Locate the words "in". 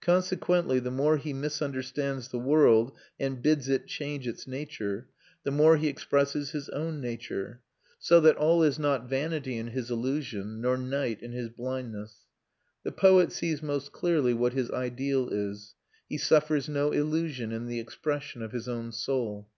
9.58-9.68, 11.22-11.30, 17.52-17.68